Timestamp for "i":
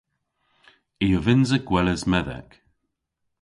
1.05-1.07